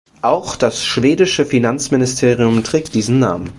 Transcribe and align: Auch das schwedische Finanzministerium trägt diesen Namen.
Auch 0.23 0.55
das 0.55 0.83
schwedische 0.83 1.45
Finanzministerium 1.45 2.63
trägt 2.63 2.95
diesen 2.95 3.19
Namen. 3.19 3.49